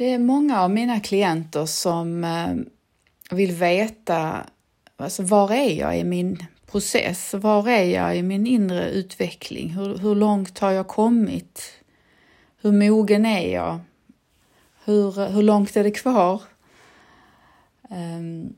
[0.00, 2.54] Det är många av mina klienter som eh,
[3.36, 4.46] vill veta
[4.96, 7.34] alltså, var är jag i min process?
[7.34, 9.70] Var är jag i min inre utveckling?
[9.70, 11.72] Hur, hur långt har jag kommit?
[12.60, 13.80] Hur mogen är jag?
[14.84, 16.42] Hur, hur långt är det kvar?
[17.90, 18.54] Um,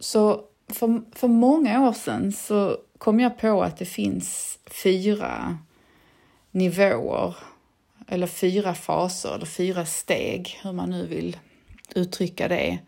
[0.00, 5.58] så för, för många år sedan så kom jag på att det finns fyra
[6.50, 7.36] nivåer
[8.12, 11.36] eller fyra faser eller fyra steg, hur man nu vill
[11.94, 12.78] uttrycka det,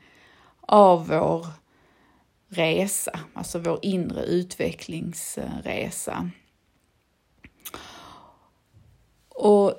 [0.61, 1.47] av vår
[2.49, 6.31] resa, alltså vår inre utvecklingsresa.
[9.29, 9.75] Och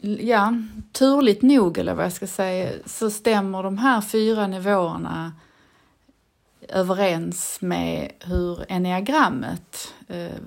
[0.00, 0.54] ja,
[0.92, 5.32] turligt nog, eller vad jag ska säga, så stämmer de här fyra nivåerna
[6.68, 10.38] överens med hur enneagrammet eh,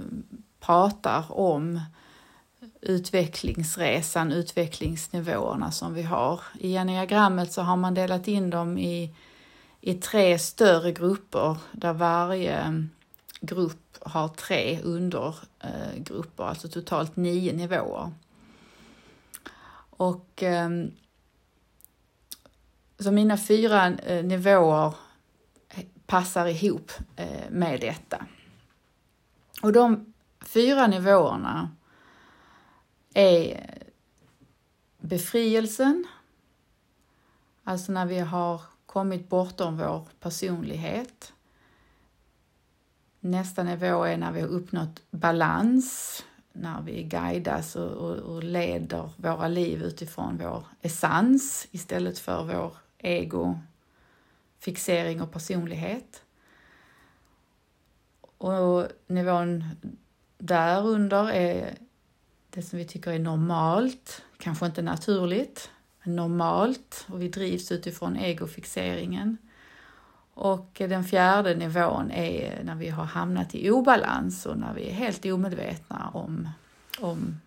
[0.60, 1.80] pratar om
[2.82, 6.42] utvecklingsresan, utvecklingsnivåerna som vi har.
[6.60, 9.16] I enneagrammet så har man delat in dem i,
[9.82, 12.72] i tre större grupper där varje eh,
[13.42, 18.12] grupp har tre undergrupper, alltså totalt nio nivåer.
[19.90, 20.70] Och eh,
[23.00, 24.94] så mina fyra eh, nivåer
[26.06, 28.26] passar ihop eh, med detta.
[29.62, 31.70] Och de fyra nivåerna
[33.20, 33.74] är
[34.98, 36.08] befrielsen,
[37.64, 41.34] alltså när vi har kommit bortom vår personlighet.
[43.20, 46.20] Nästa nivå är när vi har uppnått balans,
[46.54, 52.74] när vi guidas och, och, och leder våra liv utifrån vår essens istället för vår
[52.98, 53.60] ego,
[54.60, 56.24] fixering och personlighet.
[58.38, 59.64] Och nivån
[60.38, 61.78] därunder är
[62.50, 65.70] det som vi tycker är normalt, kanske inte naturligt,
[66.04, 69.38] men normalt och vi drivs utifrån egofixeringen.
[70.34, 74.94] Och den fjärde nivån är när vi har hamnat i obalans och när vi är
[74.94, 76.50] helt omedvetna om,
[77.00, 77.40] om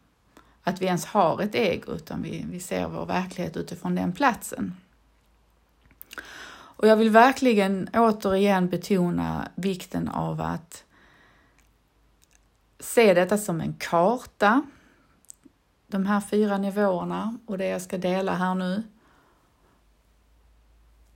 [0.62, 4.76] att vi ens har ett ego, utan vi, vi ser vår verklighet utifrån den platsen.
[6.82, 10.84] Och jag vill verkligen återigen betona vikten av att
[12.80, 14.62] se detta som en karta,
[15.92, 18.82] de här fyra nivåerna och det jag ska dela här nu.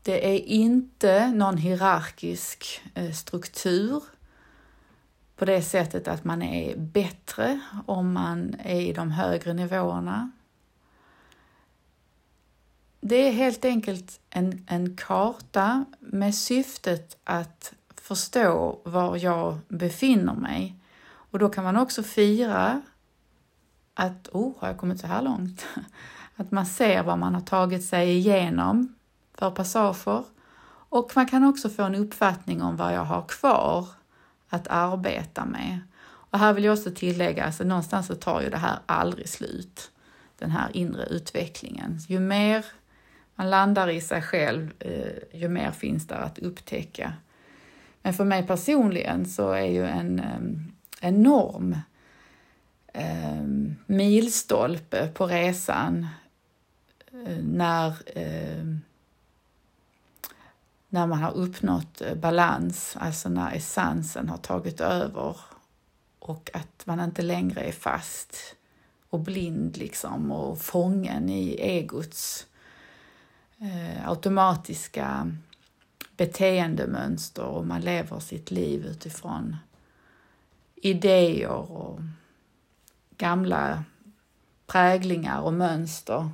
[0.03, 4.03] Det är inte någon hierarkisk eh, struktur
[5.37, 10.31] på det sättet att man är bättre om man är i de högre nivåerna.
[13.01, 20.75] Det är helt enkelt en, en karta med syftet att förstå var jag befinner mig.
[21.31, 22.83] Och då kan man också fira
[23.99, 25.67] att, oh, har jag kommit så här långt?
[26.37, 28.95] Att man ser vad man har tagit sig igenom
[29.35, 30.25] för passager
[30.89, 33.89] och man kan också få en uppfattning om vad jag har kvar
[34.49, 35.79] att arbeta med.
[36.05, 39.91] Och här vill jag också tillägga, alltså någonstans så tar ju det här aldrig slut,
[40.39, 41.99] den här inre utvecklingen.
[42.09, 42.65] Ju mer
[43.35, 47.13] man landar i sig själv, eh, ju mer finns där att upptäcka.
[48.03, 51.77] Men för mig personligen så är ju en eh, enorm
[52.97, 53.43] eh,
[53.87, 56.07] milstolpe på resan
[57.13, 58.65] eh, när, eh,
[60.89, 65.37] när man har uppnått eh, balans, alltså när essensen har tagit över
[66.19, 68.37] och att man inte längre är fast
[69.11, 72.47] och blind liksom och fången i egots
[73.59, 75.33] eh, automatiska
[76.17, 79.57] beteendemönster och man lever sitt liv utifrån
[80.77, 82.01] idéer och
[83.19, 83.85] gamla
[84.67, 86.31] präglingar och mönster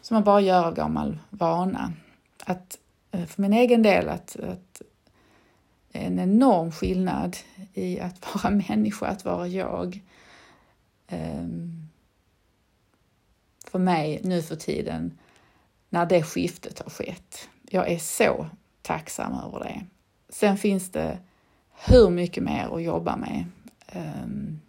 [0.00, 1.92] som man bara gör av gammal vana.
[2.44, 2.78] Att,
[3.10, 4.82] eh, för min egen del att, att
[5.92, 7.36] en enorm skillnad
[7.74, 10.02] i att vara människa, att vara jag.
[11.08, 11.88] Ehm,
[13.64, 15.18] för mig nu för tiden
[15.88, 17.48] när det skiftet har skett.
[17.62, 18.46] Jag är så
[18.82, 19.86] tacksam över det.
[20.28, 21.18] Sen finns det
[21.86, 23.44] hur mycket mer att jobba med.
[23.86, 24.60] Ehm,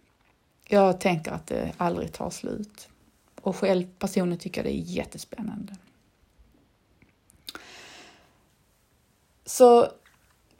[0.72, 2.88] jag tänker att det aldrig tar slut.
[3.40, 5.76] Och själv personligen tycker jag det är jättespännande.
[9.46, 9.88] Så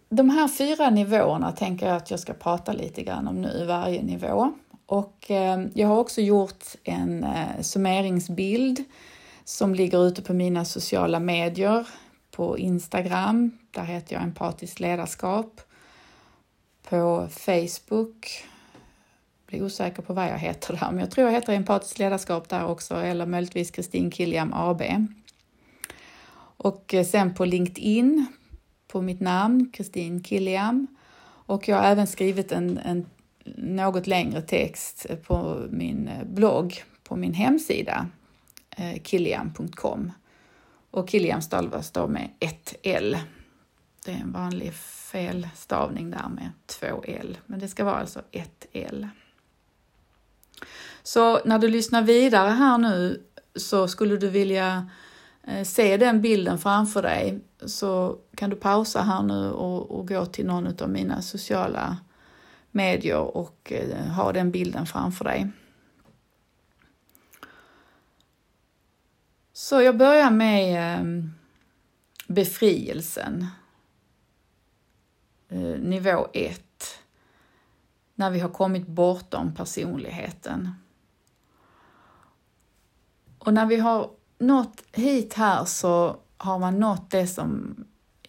[0.09, 4.03] de här fyra nivåerna tänker jag att jag ska prata lite grann om nu, varje
[4.03, 4.53] nivå.
[4.87, 8.85] Och eh, jag har också gjort en eh, summeringsbild
[9.45, 11.89] som ligger ute på mina sociala medier,
[12.31, 15.61] på Instagram, där heter jag empatiskt ledarskap,
[16.89, 18.45] på Facebook
[19.51, 22.67] blir osäker på vad jag heter där, men jag tror jag heter empatiskt ledarskap där
[22.67, 24.83] också, eller möjligtvis Kristin Killiam AB.
[26.57, 28.27] Och eh, sen på LinkedIn,
[28.89, 30.87] på mitt namn, Kristin Killiam.
[31.23, 33.07] Och jag har även skrivit en, en
[33.57, 38.07] något längre text eh, på min eh, blogg, på min hemsida,
[39.03, 40.13] killiam.com.
[40.91, 43.19] Och Killiam stavas då med ett L.
[44.05, 48.67] Det är en vanlig felstavning där med två L, men det ska vara alltså ett
[48.73, 49.09] L.
[51.03, 53.23] Så när du lyssnar vidare här nu
[53.57, 54.91] så skulle du vilja
[55.43, 60.27] eh, se den bilden framför dig så kan du pausa här nu och, och gå
[60.27, 61.97] till någon av mina sociala
[62.71, 65.51] medier och eh, ha den bilden framför dig.
[69.53, 71.25] Så jag börjar med eh,
[72.27, 73.47] befrielsen.
[75.79, 76.70] Nivå 1.
[78.21, 80.75] När vi har kommit bortom personligheten.
[83.39, 87.77] Och när vi har nått hit här så har man nått det som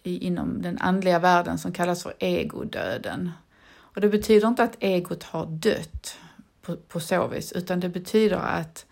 [0.02, 3.30] inom den andliga världen som kallas för egodöden.
[3.72, 6.16] Och det betyder inte att egot har dött
[6.62, 8.86] på, på så vis, utan det betyder att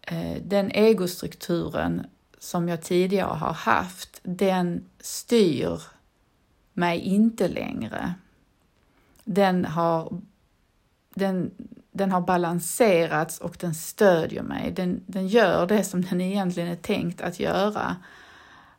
[0.00, 2.06] eh, den egostrukturen
[2.38, 5.82] som jag tidigare har haft, den styr
[6.72, 8.14] mig inte längre.
[9.24, 10.20] Den har,
[11.14, 11.50] den,
[11.92, 14.72] den har balanserats och den stödjer mig.
[14.72, 17.96] Den, den gör det som den egentligen är tänkt att göra,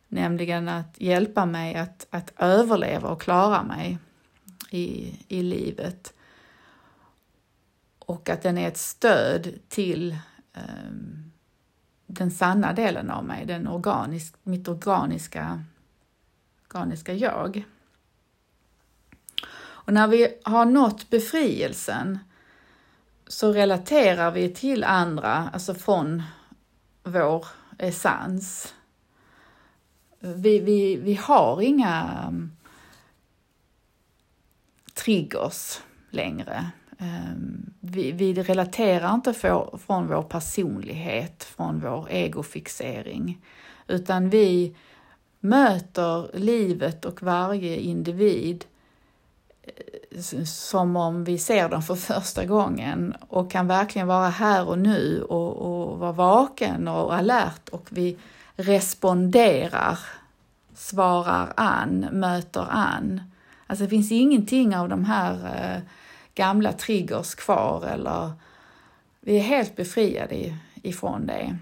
[0.08, 3.98] nämligen att hjälpa mig att, att överleva och klara mig
[4.70, 6.14] i, i livet.
[8.00, 10.18] Och att den är ett stöd till
[10.54, 11.32] um,
[12.08, 15.64] den sanna delen av mig, den organisk, mitt organiska,
[16.68, 17.64] organiska jag.
[19.86, 22.20] Och när vi har nått befrielsen
[23.28, 26.24] så relaterar vi till andra, alltså från
[27.04, 27.46] vår
[27.78, 28.74] essens.
[30.20, 32.52] Vi, vi, vi har inga mm,
[34.94, 35.80] triggers
[36.10, 36.72] längre.
[36.98, 43.42] Ehm, vi, vi relaterar inte för, från vår personlighet, från vår egofixering,
[43.88, 44.76] utan vi
[45.40, 48.66] möter livet och varje individ
[50.46, 55.24] som om vi ser dem för första gången och kan verkligen vara här och nu
[55.24, 58.18] och, och vara vaken och alert och vi
[58.56, 60.00] responderar,
[60.74, 63.22] svarar an, möter an.
[63.68, 65.82] Alltså det finns ingenting av de här eh,
[66.34, 68.32] gamla triggers kvar eller
[69.20, 71.58] vi är helt befriade ifrån det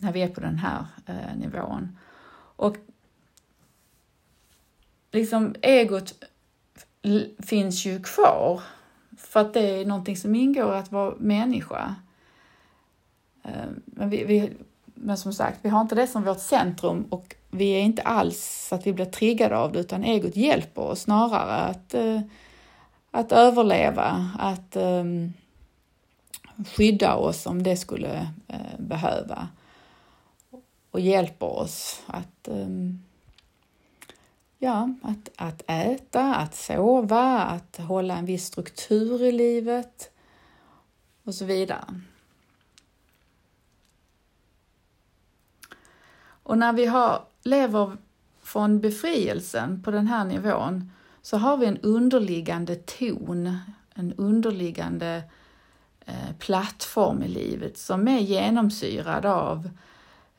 [0.00, 1.98] när vi är på den här eh, nivån.
[2.56, 2.76] Och
[5.12, 6.14] liksom egot
[7.38, 8.62] finns ju kvar
[9.16, 11.94] för att det är någonting som ingår att vara människa.
[13.42, 14.52] Eh, men, vi, vi,
[14.94, 18.66] men som sagt, vi har inte det som vårt centrum och vi är inte alls
[18.68, 22.20] så att vi blir triggade av det utan egot hjälper oss snarare att, eh,
[23.10, 25.32] att överleva, att ehm,
[26.76, 29.48] skydda oss om det skulle eh, behöva
[30.90, 33.02] och hjälper oss att ehm,
[34.64, 40.10] ja, att, att äta, att sova, att hålla en viss struktur i livet
[41.24, 42.00] och så vidare.
[46.42, 47.96] Och när vi har, lever
[48.42, 50.92] från befrielsen på den här nivån
[51.22, 53.58] så har vi en underliggande ton,
[53.94, 55.22] en underliggande
[56.06, 59.70] eh, plattform i livet som är genomsyrad av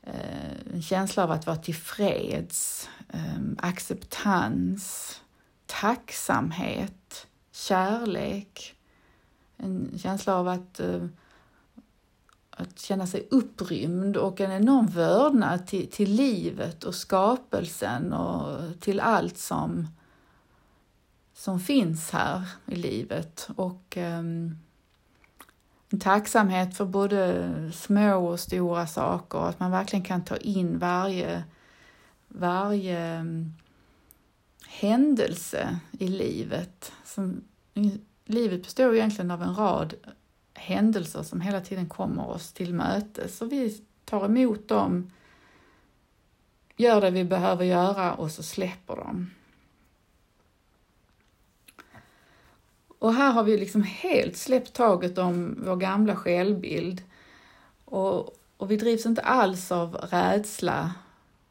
[0.01, 5.15] eh, en känsla av att vara tillfreds, Ehm, acceptans,
[5.65, 8.75] tacksamhet, kärlek,
[9.57, 11.05] en känsla av att, uh,
[12.49, 18.99] att känna sig upprymd och en enorm vördnad till, till livet och skapelsen och till
[18.99, 19.87] allt som,
[21.33, 23.49] som finns här i livet.
[23.55, 24.57] Och um,
[25.89, 31.43] en tacksamhet för både små och stora saker, att man verkligen kan ta in varje
[32.39, 33.53] varje mm,
[34.67, 36.91] händelse i livet.
[37.03, 37.43] Som,
[38.25, 39.93] livet består egentligen av en rad
[40.53, 45.11] händelser som hela tiden kommer oss till mötes och vi tar emot dem,
[46.77, 49.31] gör det vi behöver göra och så släpper dem.
[52.99, 57.03] Och här har vi liksom helt släppt taget om vår gamla självbild
[57.85, 60.93] och, och vi drivs inte alls av rädsla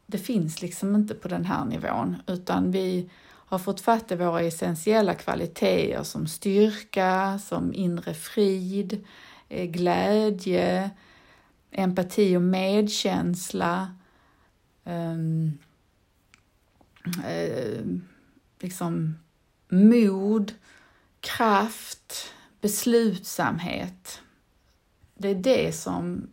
[0.05, 3.09] det finns liksom inte på den här nivån utan vi
[3.47, 9.05] har fått fatt i våra essentiella kvaliteter som styrka, som inre frid,
[9.49, 10.89] eh, glädje,
[11.71, 13.95] empati och medkänsla,
[14.83, 15.57] um,
[17.07, 17.99] uh,
[18.59, 19.19] liksom
[19.69, 20.53] mod,
[21.19, 24.21] kraft, beslutsamhet.
[25.17, 26.29] Det är det som,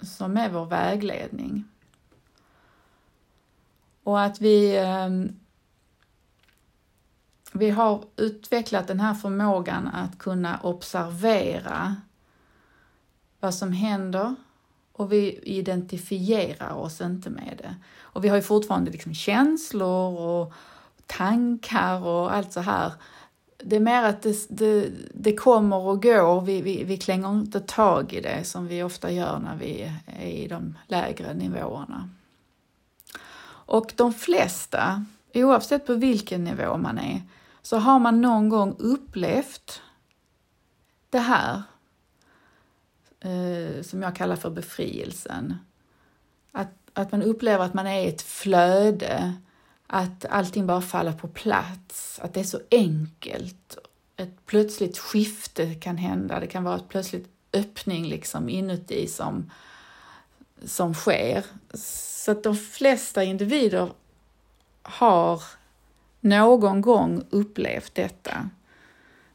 [0.00, 1.64] som är vår vägledning.
[4.10, 5.36] Och att vi, ehm,
[7.52, 11.96] vi har utvecklat den här förmågan att kunna observera
[13.40, 14.34] vad som händer
[14.92, 17.74] och vi identifierar oss inte med det.
[18.00, 20.52] Och vi har ju fortfarande liksom känslor och
[21.06, 22.92] tankar och allt så här.
[23.56, 27.60] Det är mer att det, det, det kommer och går, vi, vi, vi klänger inte
[27.60, 32.10] tag i det som vi ofta gör när vi är i de lägre nivåerna.
[33.70, 37.22] Och de flesta, oavsett på vilken nivå man är,
[37.62, 39.82] så har man någon gång upplevt
[41.10, 41.62] det här
[43.20, 45.56] eh, som jag kallar för befrielsen.
[46.52, 49.34] Att, att man upplever att man är i ett flöde,
[49.86, 53.78] att allting bara faller på plats, att det är så enkelt.
[54.16, 59.50] Ett plötsligt skifte kan hända, det kan vara ett plötsligt öppning liksom inuti som,
[60.64, 61.44] som sker.
[62.20, 63.92] Så att de flesta individer
[64.82, 65.42] har
[66.20, 68.50] någon gång upplevt detta.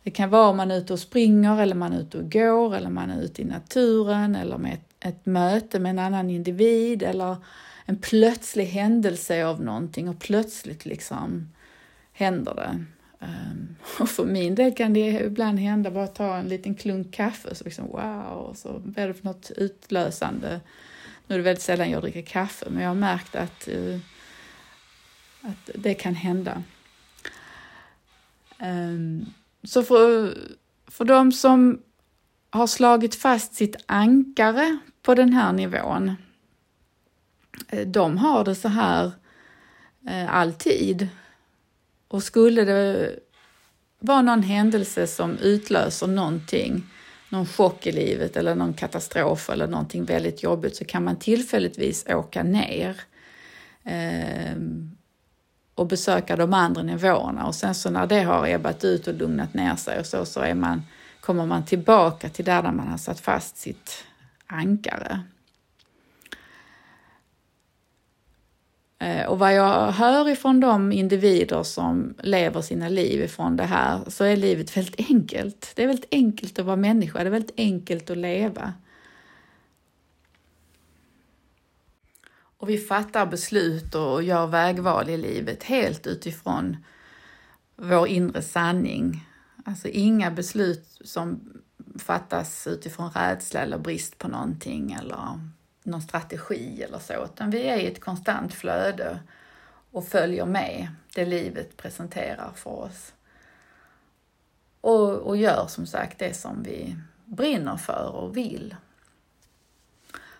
[0.03, 2.75] Det kan vara om man är ute och springer eller man är ute och går
[2.75, 7.03] eller man är ute i naturen eller med ett, ett möte med en annan individ
[7.03, 7.35] eller
[7.85, 11.51] en plötslig händelse av någonting och plötsligt liksom
[12.13, 12.85] händer det.
[13.25, 17.55] Ehm, och för min del kan det ibland hända bara ta en liten klunk kaffe
[17.55, 20.59] så liksom wow, och så blir det för något utlösande.
[21.27, 23.99] Nu är det väldigt sällan jag dricker kaffe men jag har märkt att, uh,
[25.41, 26.63] att det kan hända.
[28.59, 29.25] Um,
[29.63, 30.37] så för,
[30.87, 31.81] för de som
[32.49, 36.15] har slagit fast sitt ankare på den här nivån,
[37.67, 39.11] eh, de har det så här
[40.07, 41.07] eh, alltid.
[42.07, 43.19] Och skulle det
[43.99, 46.83] vara någon händelse som utlöser någonting,
[47.29, 52.05] någon chock i livet eller någon katastrof eller någonting väldigt jobbigt så kan man tillfälligtvis
[52.09, 53.01] åka ner.
[53.83, 54.55] Eh,
[55.75, 59.53] och besöka de andra nivåerna och sen så när det har ebbat ut och lugnat
[59.53, 60.81] ner sig och så, så är man,
[61.19, 64.03] kommer man tillbaka till där man har satt fast sitt
[64.47, 65.23] ankare.
[68.99, 74.09] Eh, och vad jag hör ifrån de individer som lever sina liv ifrån det här
[74.09, 75.71] så är livet väldigt enkelt.
[75.75, 78.73] Det är väldigt enkelt att vara människa, det är väldigt enkelt att leva.
[82.57, 86.77] Och vi fattar beslut och gör vägval i livet helt utifrån
[87.75, 89.27] vår inre sanning.
[89.65, 91.53] Alltså inga beslut som
[91.99, 95.39] fattas utifrån rädsla eller brist på någonting eller
[95.85, 99.19] någon strategi eller så, utan vi är i ett konstant flöde
[99.91, 103.13] och följer med det livet presenterar för oss.
[104.81, 108.75] Och, och gör som sagt det som vi brinner för och vill.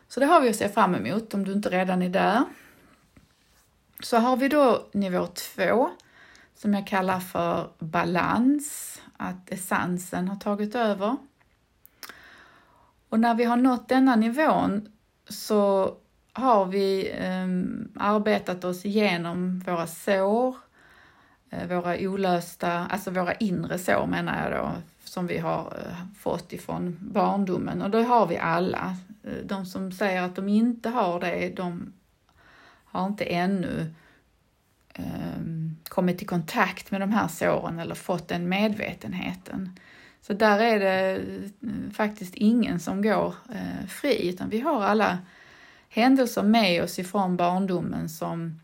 [0.07, 2.43] Så det har vi att se fram emot om du inte redan är där.
[3.99, 5.89] Så har vi då nivå två
[6.55, 11.17] som jag kallar för balans, att essensen har tagit över.
[13.09, 14.94] Och när vi har nått denna nivån
[15.27, 15.94] så
[16.34, 17.48] har vi eh,
[18.05, 20.55] arbetat oss igenom våra sår,
[21.50, 24.72] eh, våra olösta, alltså våra inre sår menar jag då,
[25.03, 28.98] som vi har eh, fått ifrån barndomen och det har vi alla.
[29.24, 31.94] Eh, de som säger att de inte har det, de
[32.86, 33.94] har inte ännu
[34.94, 39.79] ehm, kommit i kontakt med de här såren eller fått den medvetenheten.
[40.27, 45.17] Så där är det eh, faktiskt ingen som går eh, fri, utan vi har alla
[45.89, 48.60] händelser med oss ifrån barndomen som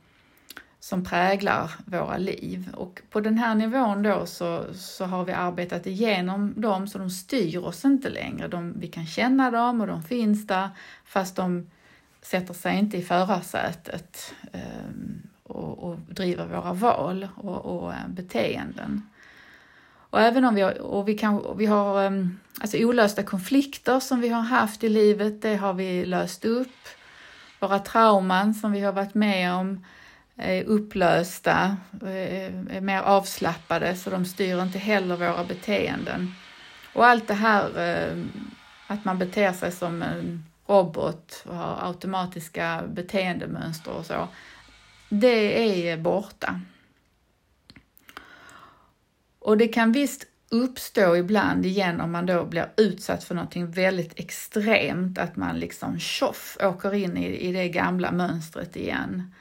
[0.80, 2.70] som präglar våra liv.
[2.74, 7.10] Och på den här nivån då så, så har vi arbetat igenom dem så de
[7.10, 8.48] styr oss inte längre.
[8.48, 10.70] De, vi kan känna dem och de finns där
[11.06, 11.70] fast de
[12.22, 14.62] sätter sig inte i förarsätet eh,
[15.44, 19.11] och, och driver våra val och, och eh, beteenden.
[20.12, 24.22] Och även om vi har, och vi kan, vi har ehm, alltså olösta konflikter som
[24.22, 26.88] vi har haft i livet, det har vi löst upp.
[27.60, 29.86] Våra trauman som vi har varit med om,
[30.36, 36.34] är upplösta, eh, är mer avslappade så de styr inte heller våra beteenden.
[36.94, 38.24] Och allt det här eh,
[38.88, 44.27] att man beter sig som en robot och har automatiska beteendemönster och så,
[45.10, 46.62] det är borta.
[49.41, 54.19] Och det kan visst uppstå ibland igen om man då blir utsatt för någonting väldigt
[54.19, 59.33] extremt, att man liksom tjoff åker in i, i det gamla mönstret igen.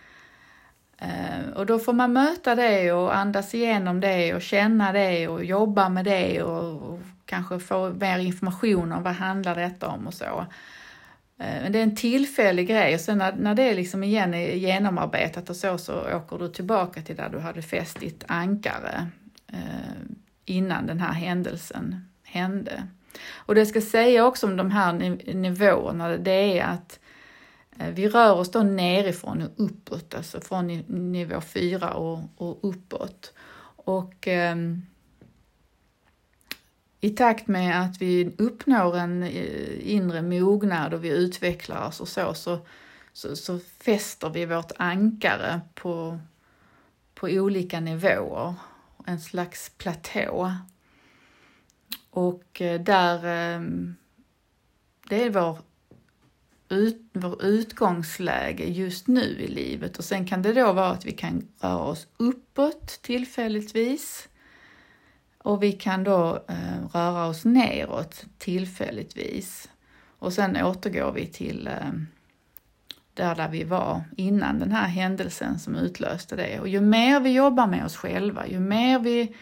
[0.99, 5.45] Eh, och då får man möta det och andas igenom det och känna det och
[5.45, 10.15] jobba med det och, och kanske få mer information om vad handlar detta om och
[10.15, 10.47] så.
[11.39, 14.55] Eh, men det är en tillfällig grej och sen när, när det liksom igen är
[14.55, 19.09] genomarbetat och så, så åker du tillbaka till där du hade fäst ditt ankare
[19.53, 22.87] Eh, innan den här händelsen hände.
[23.33, 24.93] Och det jag ska säga också om de här
[25.35, 27.01] nivåerna, det är att
[27.79, 30.67] eh, vi rör oss då nerifrån och uppåt, alltså från
[31.13, 33.33] nivå 4 och, och uppåt.
[33.77, 34.57] Och eh,
[37.01, 42.09] i takt med att vi uppnår en eh, inre mognad och vi utvecklar oss och
[42.09, 42.59] så, så,
[43.13, 46.19] så, så fäster vi vårt ankare på,
[47.15, 48.55] på olika nivåer,
[49.11, 50.53] en slags platå.
[52.11, 53.95] Och eh, där, ehm,
[55.09, 55.59] det är vår,
[56.69, 59.99] ut, vår utgångsläge just nu i livet.
[59.99, 64.29] Och sen kan det då vara att vi kan röra oss uppåt tillfälligtvis.
[65.39, 69.69] Och vi kan då eh, röra oss neråt tillfälligtvis.
[70.19, 71.93] Och sen återgår vi till eh,
[73.21, 76.61] där, där vi var innan den här händelsen som utlöste det.
[76.61, 79.35] Och ju mer vi jobbar med oss själva, ju mer vi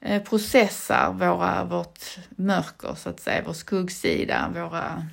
[0.00, 1.98] eh, processar våra, vårt
[2.30, 5.06] mörker, så att säga, vår skuggsida, våra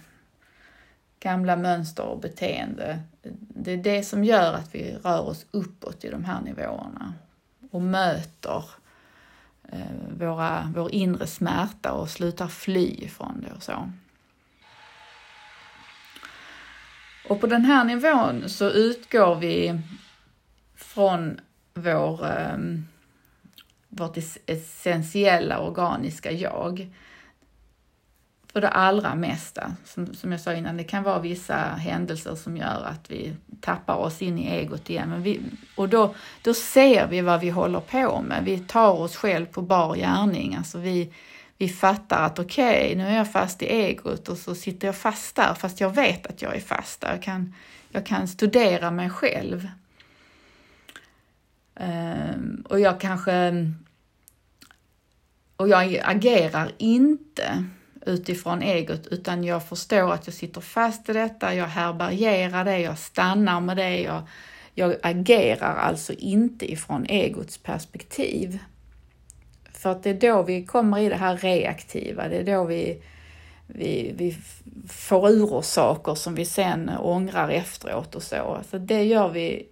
[1.20, 3.00] gamla mönster och beteende.
[3.40, 7.14] Det är det som gör att vi rör oss uppåt i de här nivåerna
[7.72, 8.64] och möter
[9.72, 13.92] eh, våra, vår inre smärta och slutar fly ifrån det och så.
[17.30, 19.80] Och på den här nivån så utgår vi
[20.76, 21.40] från
[21.74, 22.88] vår, ehm,
[23.90, 26.88] vårt essentiella organiska jag
[28.54, 29.72] för det allra mesta.
[29.86, 33.96] Som, som jag sa innan, det kan vara vissa händelser som gör att vi tappar
[33.96, 35.10] oss in i egot igen.
[35.10, 35.42] Men vi,
[35.76, 38.44] och då, då ser vi vad vi håller på med.
[38.44, 40.56] Vi tar oss själv på bar gärning.
[40.56, 41.14] Alltså vi,
[41.62, 44.96] vi fattar att okej, okay, nu är jag fast i egot och så sitter jag
[44.96, 47.12] fast där fast jag vet att jag är fast där.
[47.12, 47.54] Jag kan,
[47.90, 49.68] jag kan studera mig själv.
[51.76, 53.66] Ehm, och jag kanske...
[55.56, 57.66] Och jag agerar inte
[58.06, 63.00] utifrån egot, utan jag förstår att jag sitter fast i detta, jag härbärgerar det, jag
[63.00, 64.24] stannar med det, jag,
[64.74, 68.60] jag agerar alltså inte ifrån egots perspektiv.
[69.80, 73.02] För att det är då vi kommer i det här reaktiva, det är då vi,
[73.68, 74.38] vi, vi
[74.88, 78.60] får ur oss saker som vi sen ångrar efteråt och så.
[78.70, 79.68] Så det gör vi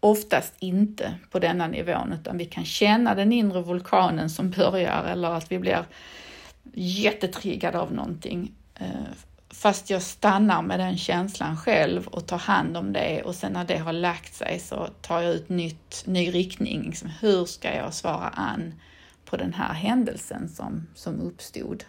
[0.00, 5.30] oftast inte på denna nivån, utan vi kan känna den inre vulkanen som börjar eller
[5.30, 5.84] att vi blir
[6.74, 8.52] jättetriggade av någonting.
[8.74, 8.86] Eh,
[9.58, 13.64] Fast jag stannar med den känslan själv och tar hand om det och sen när
[13.64, 16.82] det har lagt sig så tar jag ut nytt, ny riktning.
[16.82, 18.74] Liksom, hur ska jag svara an
[19.24, 21.84] på den här händelsen som, som uppstod?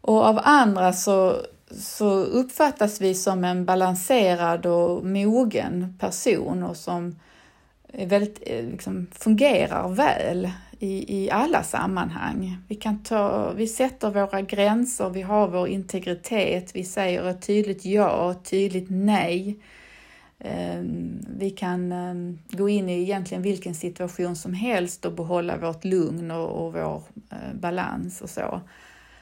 [0.00, 7.16] Och av andra så, så uppfattas vi som en balanserad och mogen person och som
[7.92, 12.56] väldigt, eh, liksom, fungerar väl i, i alla sammanhang.
[12.68, 17.84] Vi, kan ta, vi sätter våra gränser, vi har vår integritet, vi säger ett tydligt
[17.84, 19.58] ja, ett tydligt nej.
[20.40, 25.84] Ehm, vi kan ehm, gå in i egentligen vilken situation som helst och behålla vårt
[25.84, 28.60] lugn och, och vår eh, balans och så.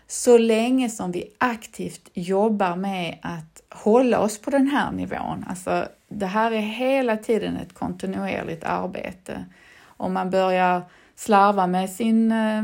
[0.07, 5.45] Så länge som vi aktivt jobbar med att hålla oss på den här nivån.
[5.49, 9.45] Alltså, det här är hela tiden ett kontinuerligt arbete.
[9.83, 10.83] Om man börjar
[11.17, 12.63] slarva med sin eh,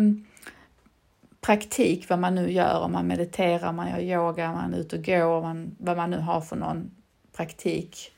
[1.41, 5.05] praktik, vad man nu gör, om man mediterar, man gör yoga, man är ute och
[5.05, 6.91] går, man, vad man nu har för någon
[7.37, 8.13] praktik.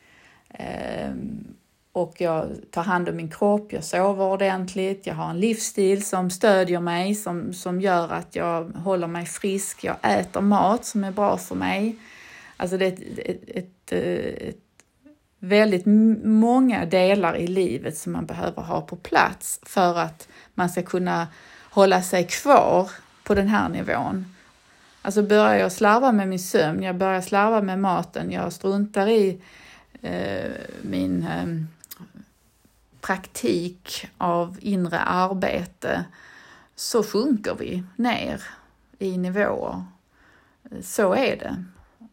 [0.49, 1.55] Ehm,
[1.93, 6.31] och jag tar hand om min kropp, jag sover ordentligt, jag har en livsstil som
[6.31, 11.13] stödjer mig, som, som gör att jag håller mig frisk, jag äter mat som är
[11.13, 11.97] bra för mig.
[12.57, 14.64] Alltså det är ett, ett, ett, eh, ett
[15.45, 15.87] väldigt
[16.25, 21.29] många delar i livet som man behöver ha på plats för att man ska kunna
[21.71, 22.91] hålla sig kvar
[23.25, 24.35] på den här nivån.
[25.03, 29.41] Alltså börjar jag slarva med min sömn, jag börjar slarva med maten, jag struntar i
[30.03, 30.51] eh,
[30.83, 31.65] min eh,
[33.01, 36.05] praktik av inre arbete,
[36.77, 38.43] så sjunker vi ner
[38.99, 39.85] i nivåer.
[40.83, 41.65] Så är det.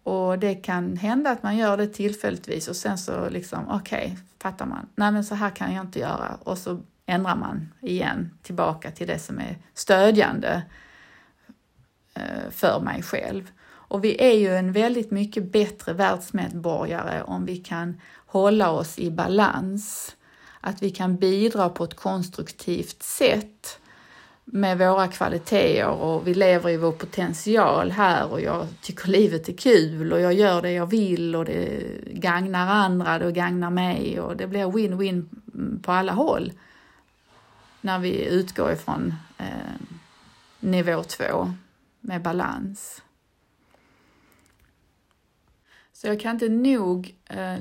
[0.03, 4.17] Och det kan hända att man gör det tillfälligtvis och sen så liksom, okej, okay,
[4.39, 8.37] fattar man, nej men så här kan jag inte göra och så ändrar man igen
[8.41, 10.63] tillbaka till det som är stödjande
[12.13, 13.51] eh, för mig själv.
[13.63, 19.11] Och vi är ju en väldigt mycket bättre världsmedborgare om vi kan hålla oss i
[19.11, 20.15] balans.
[20.61, 23.79] Att vi kan bidra på ett konstruktivt sätt
[24.45, 29.53] med våra kvaliteter och vi lever i vår potential här och jag tycker livet är
[29.53, 34.37] kul och jag gör det jag vill och det gagnar andra, det gagnar mig och
[34.37, 35.25] det blir win-win
[35.81, 36.53] på alla håll
[37.81, 39.45] när vi utgår ifrån eh,
[40.59, 41.53] nivå två
[41.99, 43.01] med balans.
[45.93, 47.57] Så jag kan inte nog eh,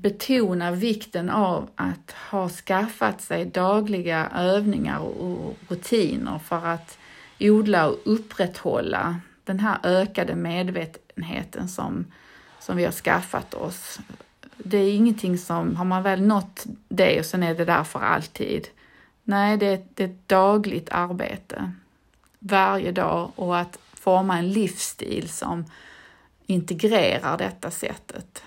[0.00, 6.98] betona vikten av att ha skaffat sig dagliga övningar och rutiner för att
[7.40, 12.06] odla och upprätthålla den här ökade medvetenheten som,
[12.60, 14.00] som vi har skaffat oss.
[14.56, 18.00] Det är ingenting som, har man väl nått det och sen är det där för
[18.00, 18.68] alltid.
[19.24, 21.72] Nej, det är, det är ett dagligt arbete.
[22.38, 25.64] Varje dag och att forma en livsstil som
[26.46, 28.42] integrerar detta sättet.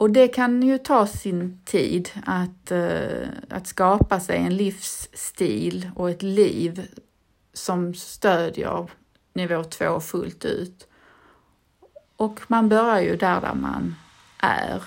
[0.00, 6.10] Och det kan ju ta sin tid att, uh, att skapa sig en livsstil och
[6.10, 6.88] ett liv
[7.52, 8.90] som stödjer
[9.32, 10.88] nivå två fullt ut.
[12.16, 13.96] Och man börjar ju där, där man
[14.38, 14.82] är.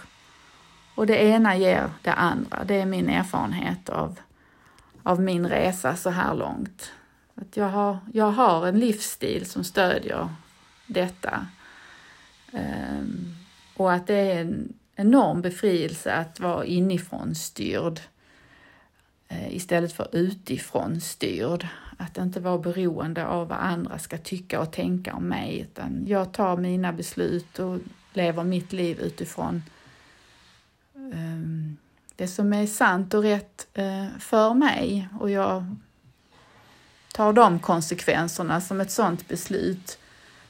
[0.96, 2.64] Och det ena ger det andra.
[2.64, 4.20] Det är min erfarenhet av,
[5.04, 6.92] av min resa så här långt.
[7.36, 10.30] Att jag, har, jag har en livsstil som stödjer
[10.88, 11.48] detta.
[12.52, 13.36] Um,
[13.76, 18.00] och att det är en enorm befrielse att vara inifrån styrd
[19.28, 21.68] eh, istället för utifrån styrd.
[21.98, 26.32] Att inte vara beroende av vad andra ska tycka och tänka om mig, utan jag
[26.32, 27.80] tar mina beslut och
[28.14, 29.64] lever mitt liv utifrån
[31.14, 31.78] ehm,
[32.16, 35.76] det som är sant och rätt eh, för mig och jag
[37.14, 40.00] tar de konsekvenserna som ett sådant beslut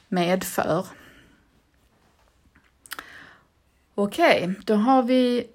[0.08, 0.86] medför.
[3.96, 5.46] Okej, okay, då har vi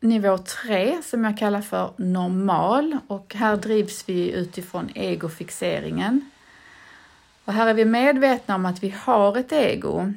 [0.00, 6.30] nivå 3 som jag kallar för normal och här drivs vi utifrån egofixeringen.
[7.44, 10.12] Och här är vi medvetna om att vi har ett ego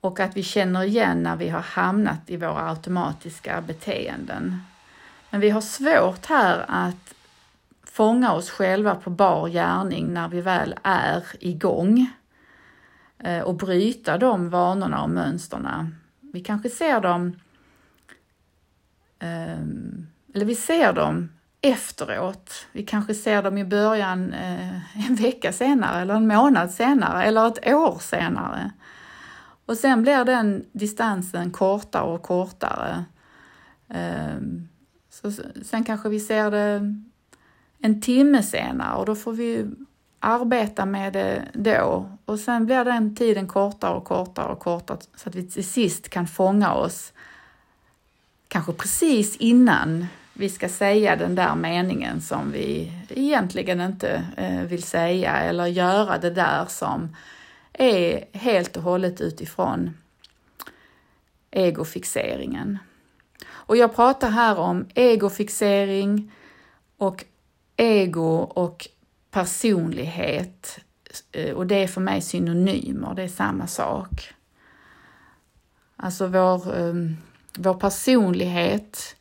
[0.00, 4.62] och att vi känner igen när vi har hamnat i våra automatiska beteenden.
[5.30, 7.14] Men vi har svårt här att
[7.84, 12.10] fånga oss själva på bar gärning när vi väl är igång
[13.18, 15.90] eh, och bryta de vanorna och mönsterna.
[16.32, 17.32] Vi kanske ser dem,
[19.18, 21.28] ehm, eller vi ser dem
[21.60, 22.66] efteråt.
[22.72, 27.46] Vi kanske ser dem i början eh, en vecka senare eller en månad senare eller
[27.46, 28.70] ett år senare.
[29.66, 33.04] Och sen blir den distansen kortare och kortare.
[33.88, 34.68] Ehm,
[35.10, 36.94] så sen kanske vi ser det
[37.78, 39.70] en timme senare och då får vi
[40.20, 45.28] arbeta med det då och sen blir den tiden kortare och kortare och kortare så
[45.28, 47.12] att vi till sist kan fånga oss
[48.48, 54.82] kanske precis innan vi ska säga den där meningen som vi egentligen inte eh, vill
[54.82, 57.16] säga eller göra det där som
[57.72, 59.94] är helt och hållet utifrån
[61.50, 62.78] egofixeringen.
[63.48, 66.32] Och jag pratar här om egofixering
[66.96, 67.24] och
[67.76, 68.88] ego och
[69.30, 70.78] personlighet
[71.32, 74.34] eh, och det är för mig synonymer, det är samma sak.
[75.96, 76.94] Alltså vår, eh,
[77.58, 79.16] vår personlighet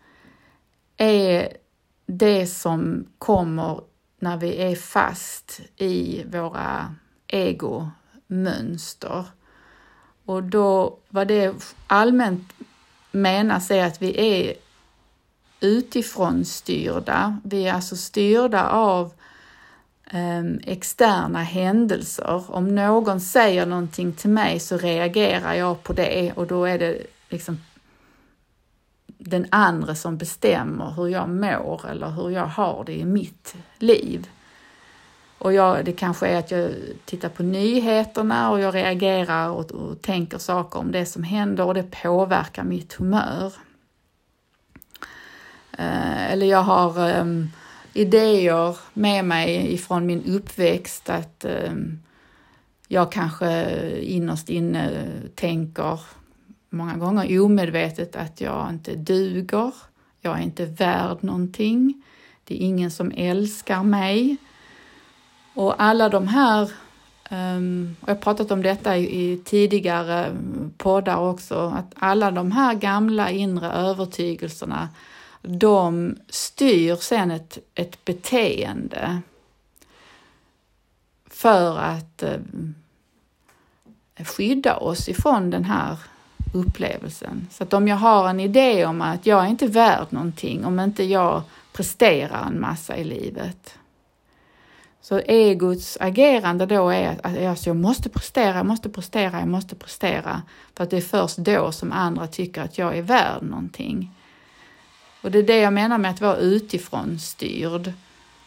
[0.97, 1.57] är
[2.05, 3.81] det som kommer
[4.19, 6.95] när vi är fast i våra
[7.27, 9.25] egomönster.
[10.25, 12.53] Och då, vad det allmänt
[13.11, 14.53] menas är att vi är
[15.59, 17.39] utifrån styrda.
[17.43, 19.13] Vi är alltså styrda av
[20.11, 22.43] Ehm, externa händelser.
[22.47, 27.03] Om någon säger någonting till mig så reagerar jag på det och då är det
[27.29, 27.57] liksom
[29.07, 34.29] den andra som bestämmer hur jag mår eller hur jag har det i mitt liv.
[35.37, 36.71] Och jag, det kanske är att jag
[37.05, 41.73] tittar på nyheterna och jag reagerar och, och tänker saker om det som händer och
[41.73, 43.53] det påverkar mitt humör.
[45.77, 47.49] Eh, eller jag har um,
[47.93, 51.73] idéer med mig ifrån min uppväxt att eh,
[52.87, 55.99] jag kanske innerst inne tänker
[56.69, 59.73] många gånger omedvetet att jag inte duger,
[60.21, 62.03] jag är inte värd någonting,
[62.43, 64.37] det är ingen som älskar mig.
[65.53, 66.71] Och alla de här
[67.29, 70.37] ehm, och jag har pratat om detta i, i, tidigare
[70.77, 74.89] poddar också, att alla de här gamla inre övertygelserna,
[75.41, 79.21] de styr sen ett, ett beteende
[81.29, 82.39] för att eh,
[84.25, 85.97] skydda oss ifrån den här
[86.53, 87.47] upplevelsen.
[87.51, 90.79] Så att om jag har en idé om att jag är inte värd någonting om
[90.79, 91.41] inte jag
[91.73, 93.75] presterar en massa i livet.
[95.01, 99.75] Så egots agerande då är att alltså, jag måste prestera, jag måste prestera, jag måste
[99.75, 100.41] prestera.
[100.75, 104.11] För att det är först då som andra tycker att jag är värd någonting.
[105.21, 107.93] Och det är det jag menar med att vara utifrån styrd.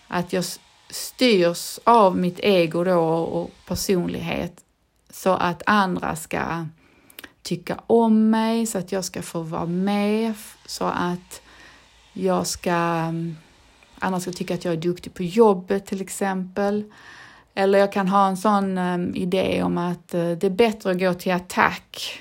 [0.09, 0.45] Att jag
[0.91, 4.61] styrs av mitt ego då och personlighet
[5.11, 6.67] så att andra ska
[7.43, 10.35] tycka om mig, så att jag ska få vara med,
[10.67, 11.43] så att
[12.13, 13.37] jag ska, mm,
[13.99, 16.85] andra ska tycka att jag är duktig på jobbet till exempel.
[17.55, 20.99] Eller jag kan ha en sån um, idé om att uh, det är bättre att
[20.99, 22.19] gå till attack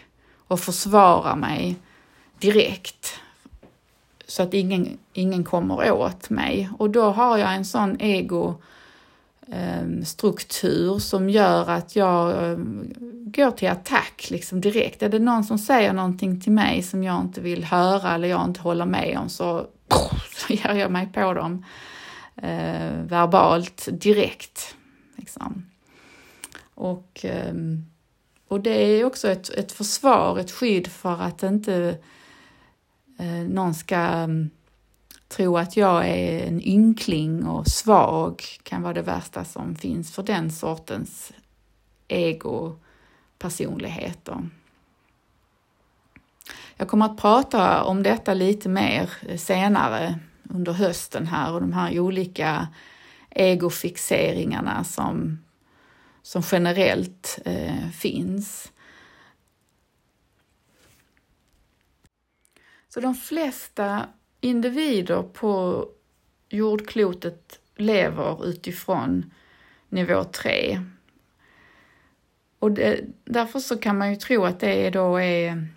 [0.48, 1.76] och försvara mig
[2.40, 3.21] direkt
[4.32, 6.70] så att ingen, ingen kommer åt mig.
[6.78, 12.94] Och då har jag en sån ego-struktur ehm, som gör att jag ehm,
[13.26, 15.04] går till attack liksom direkt.
[15.04, 18.46] Är det någon som säger någonting till mig som jag inte vill höra eller jag
[18.46, 19.68] inte håller med om så,
[20.36, 21.66] så ger jag mig på dem
[22.36, 24.76] eh, verbalt direkt.
[25.16, 25.66] Liksom.
[26.74, 27.54] Och, eh,
[28.48, 31.96] och det är också ett, ett försvar, ett skydd för att inte eh,
[33.22, 34.50] Eh, någon ska mm,
[35.28, 40.24] tro att jag är en ynkling och svag kan vara det värsta som finns för
[40.24, 41.32] den sortens
[42.08, 44.50] ego-personligheter.
[46.76, 51.74] Jag kommer att prata om detta lite mer eh, senare under hösten här och de
[51.74, 52.68] här olika
[53.30, 55.40] egofixeringarna som,
[56.22, 58.72] som generellt eh, finns.
[62.94, 64.06] Så de flesta
[64.42, 65.86] individer på
[66.50, 69.34] jordklotet lever utifrån
[69.90, 70.82] nivå 3.
[72.60, 75.68] Och det, därför så kan man ju tro att det då är,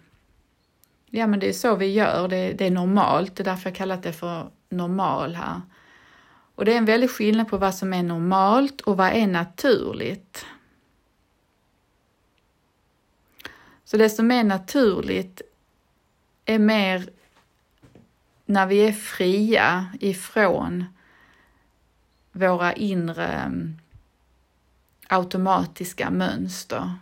[1.11, 3.77] ja men det är så vi gör, det, det är normalt, det är därför jag
[3.77, 5.61] kallat det för normal här.
[6.55, 10.46] Och det är en väldig skillnad på vad som är normalt och vad är naturligt.
[13.85, 15.42] Så det som är naturligt
[16.44, 17.09] är mer
[18.46, 20.85] när vi är fria ifrån
[22.33, 23.78] våra inre mm,
[25.09, 26.94] automatiska mönster.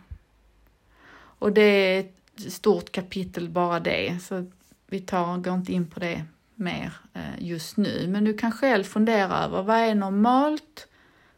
[1.39, 4.51] Och det är ett stort kapitel bara det, så
[4.87, 6.25] vi tar, går inte in på det
[6.55, 8.07] mer eh, just nu.
[8.07, 10.87] Men du kan själv fundera över vad är normalt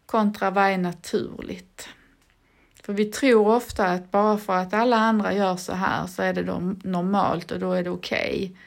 [0.05, 1.89] kontra vad är naturligt?
[2.85, 6.33] För vi tror ofta att bara för att alla andra gör så här så är
[6.33, 6.43] det
[6.89, 8.35] normalt och då är det okej.
[8.35, 8.57] Okay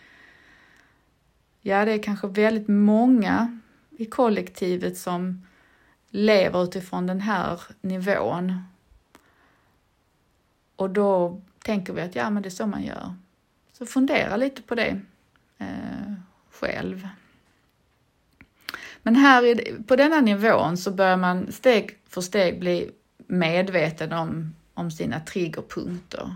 [1.68, 3.58] ja, det är kanske väldigt många
[3.90, 5.46] i kollektivet som
[6.10, 8.62] lever utifrån den här nivån.
[10.76, 13.14] Och då tänker vi att ja, men det är så man gör.
[13.72, 15.00] Så fundera lite på det
[15.58, 16.12] eh,
[16.50, 17.08] själv.
[19.02, 22.90] Men här på denna nivån så börjar man steg för steg bli
[23.28, 26.34] medveten om, om sina triggerpunkter.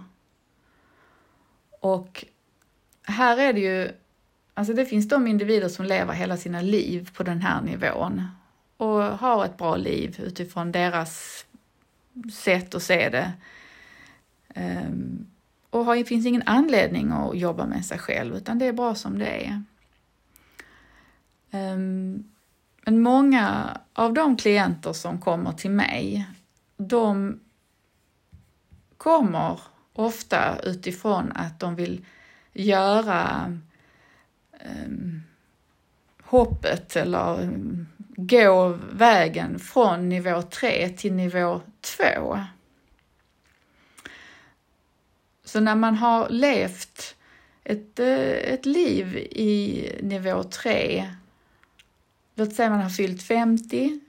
[1.81, 2.25] Och
[3.03, 3.93] här är det ju
[4.55, 8.23] Alltså det finns de individer som lever hela sina liv på den här nivån
[8.77, 11.45] och har ett bra liv utifrån deras
[12.33, 13.33] sätt att se det.
[14.55, 15.27] Um,
[15.71, 18.95] och har, det finns ingen anledning att jobba med sig själv utan det är bra
[18.95, 19.63] som det är.
[21.51, 22.25] Um,
[22.85, 26.27] men många av de klienter som kommer till mig,
[26.89, 27.41] de
[28.97, 29.61] kommer
[29.93, 32.07] ofta utifrån att de vill
[32.53, 33.59] göra
[34.87, 35.23] um,
[36.23, 42.39] hoppet eller um, gå vägen från nivå 3 till nivå 2.
[45.45, 47.17] Så när man har levt
[47.65, 51.15] ett, eh, ett liv i nivå 3,
[52.35, 54.01] låt säga man har fyllt 50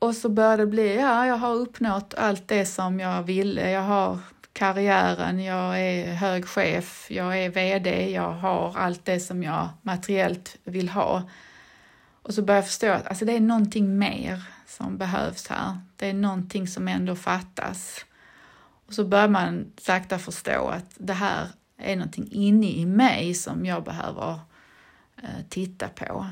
[0.00, 3.70] och så börjar det bli, ja, jag har uppnått allt det som jag ville.
[3.70, 4.18] Jag har
[4.52, 10.56] karriären, jag är hög chef, jag är VD, jag har allt det som jag materiellt
[10.64, 11.22] vill ha.
[12.22, 15.78] Och så börjar jag förstå att alltså, det är någonting mer som behövs här.
[15.96, 18.04] Det är någonting som ändå fattas.
[18.86, 23.66] Och så börjar man sakta förstå att det här är någonting inne i mig som
[23.66, 24.40] jag behöver
[25.22, 26.26] eh, titta på.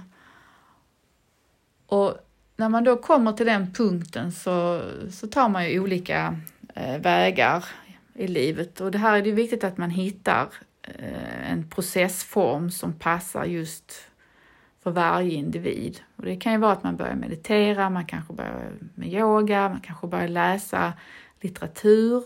[1.86, 2.18] Och
[2.58, 6.36] när man då kommer till den punkten så, så tar man ju olika
[6.74, 7.64] eh, vägar
[8.14, 10.48] i livet och det här är det viktigt att man hittar
[10.82, 13.92] eh, en processform som passar just
[14.82, 16.00] för varje individ.
[16.16, 19.80] Och det kan ju vara att man börjar meditera, man kanske börjar med yoga, man
[19.80, 20.92] kanske börjar läsa
[21.40, 22.24] litteratur.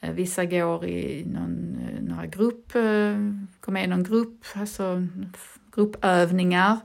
[0.00, 3.16] Eh, vissa går i någon, eh, några grupp, eh,
[3.60, 5.06] går med i någon grupp, alltså
[5.72, 6.78] gruppövningar.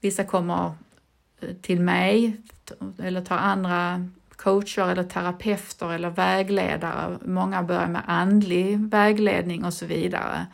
[0.00, 0.72] Vissa kommer
[1.62, 2.36] till mig
[2.98, 7.18] eller tar andra coacher eller terapeuter eller vägledare.
[7.24, 10.46] Många börjar med andlig vägledning och så vidare.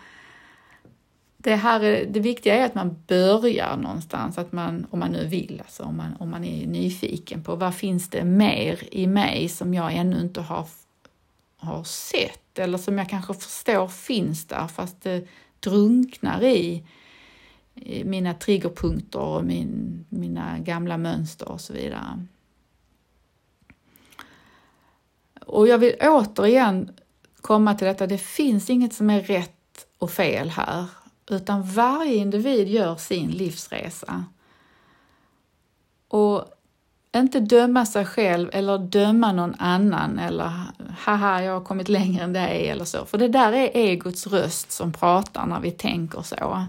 [1.37, 5.27] Det, här är, det viktiga är att man börjar någonstans, att man, om man nu
[5.27, 9.49] vill, alltså om, man, om man är nyfiken på vad finns det mer i mig
[9.49, 10.67] som jag ännu inte har,
[11.57, 15.29] har sett eller som jag kanske förstår finns där fast det
[15.61, 16.85] drunknar i
[18.05, 22.27] mina triggerpunkter och min, mina gamla mönster och så vidare.
[25.47, 26.91] Och jag vill återigen
[27.41, 30.87] komma till detta, det finns inget som är rätt och fel här,
[31.31, 34.25] utan varje individ gör sin livsresa.
[36.09, 36.45] Och
[37.17, 40.53] inte döma sig själv eller döma någon annan eller
[40.99, 44.73] haha, jag har kommit längre än dig eller så, för det där är egots röst
[44.73, 46.65] som pratar när vi tänker så.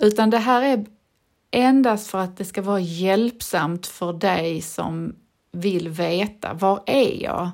[0.00, 0.86] Utan det här är
[1.50, 5.14] endast för att det ska vara hjälpsamt för dig som
[5.52, 7.50] vill veta, var är jag?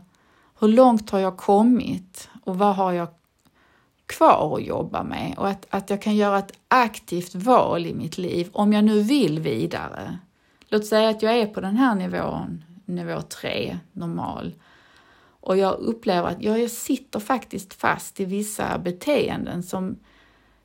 [0.61, 3.09] Hur långt har jag kommit och vad har jag
[4.07, 5.35] kvar att jobba med?
[5.39, 9.01] Och att, att jag kan göra ett aktivt val i mitt liv om jag nu
[9.01, 10.19] vill vidare.
[10.69, 14.55] Låt säga att jag är på den här nivån, nivå 3, normal,
[15.41, 19.99] och jag upplever att jag sitter faktiskt fast i vissa beteenden som,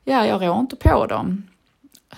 [0.03, 1.43] ja, jag rår inte på dem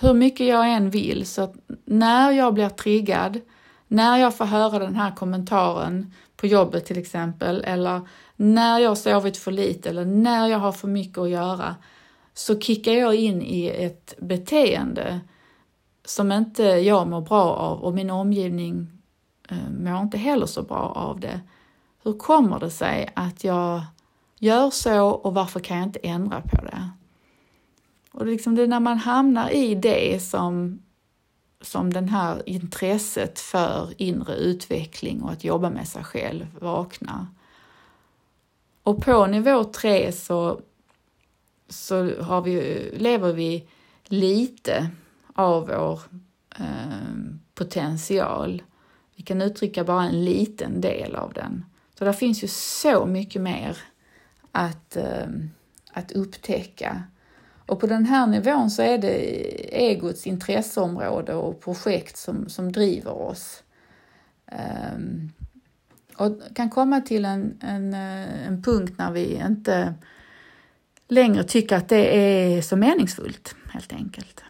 [0.00, 3.40] hur mycket jag än vill, så att när jag blir triggad,
[3.88, 8.00] när jag får höra den här kommentaren på jobbet till exempel, eller
[8.36, 11.76] när jag sovit för lite eller när jag har för mycket att göra,
[12.34, 15.20] så kickar jag in i ett beteende
[16.04, 18.86] som inte jag mår bra av och min omgivning
[19.48, 21.40] eh, mår inte heller så bra av det.
[22.02, 23.82] Hur kommer det sig att jag
[24.38, 26.90] gör så och varför kan jag inte ändra på det?
[28.12, 30.82] Och liksom det är när man hamnar i det som,
[31.60, 37.26] som den här intresset för inre utveckling och att jobba med sig själv vaknar.
[38.82, 40.60] Och på nivå tre så,
[41.68, 43.68] så har vi, lever vi
[44.04, 44.90] lite
[45.34, 46.00] av vår
[46.58, 48.62] eh, potential.
[49.16, 51.64] Vi kan uttrycka bara en liten del av den.
[51.98, 53.76] Så där finns ju så mycket mer
[54.52, 55.26] att, eh,
[55.92, 57.02] att upptäcka
[57.72, 59.14] och på den här nivån så är det
[59.90, 63.62] egots intresseområde och projekt som, som driver oss.
[64.96, 65.32] Um,
[66.16, 69.94] och kan komma till en, en, eh, en punkt när vi inte
[71.08, 74.44] längre tycker att det är så meningsfullt, helt enkelt.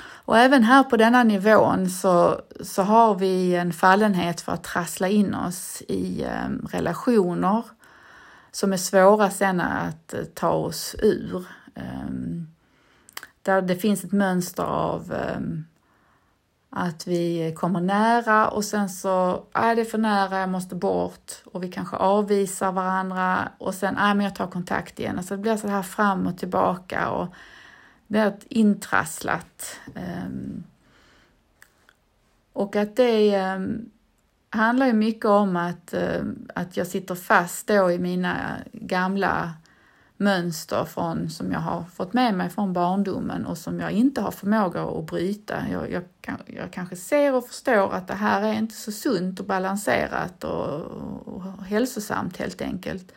[0.00, 5.08] Och även här på denna nivån så, så har vi en fallenhet för att trassla
[5.08, 7.64] in oss i um, relationer
[8.50, 11.46] som är svåra sen att eh, ta oss ur.
[11.74, 12.46] Ehm,
[13.42, 15.64] där det finns ett mönster av ehm,
[16.70, 21.62] att vi kommer nära och sen så är det för nära, jag måste bort och
[21.62, 25.18] vi kanske avvisar varandra och sen, nej men jag tar kontakt igen.
[25.18, 27.34] Alltså det blir så här fram och tillbaka och
[28.06, 29.80] det är ett intrasslat.
[29.94, 30.64] Ehm,
[32.52, 33.34] och att det
[34.50, 36.22] handlar ju mycket om att, eh,
[36.54, 39.52] att jag sitter fast då i mina gamla
[40.16, 44.30] mönster från, som jag har fått med mig från barndomen och som jag inte har
[44.30, 45.68] förmåga att bryta.
[45.72, 46.02] Jag, jag,
[46.46, 50.80] jag kanske ser och förstår att det här är inte så sunt och balanserat och,
[50.80, 53.12] och, och hälsosamt helt enkelt.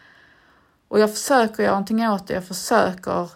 [0.88, 2.34] Och jag försöker göra någonting åt det.
[2.34, 3.30] Jag försöker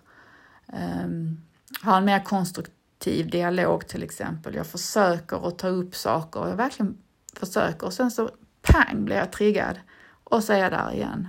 [1.03, 1.41] um,
[1.83, 4.55] ha en mer konstruktiv dialog till exempel.
[4.55, 6.47] Jag försöker att ta upp saker.
[6.47, 6.97] Jag verkligen
[7.39, 8.29] försöker och sen så
[8.61, 9.79] pang blir jag triggad
[10.23, 11.27] och så är jag där igen.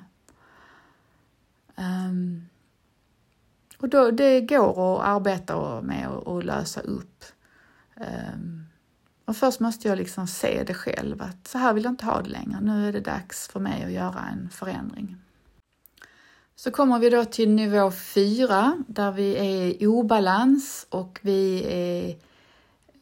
[1.77, 2.49] Um,
[3.79, 7.25] och då, det går att arbeta med och, lösa upp.
[7.95, 8.67] Um,
[9.25, 12.23] och först måste jag liksom se det själv att så här vill jag inte ha
[12.23, 12.61] det längre.
[12.61, 15.17] Nu är det dags för mig att göra en förändring.
[16.57, 22.17] Så kommer vi då till nivå 4 där vi är i obalans och vi är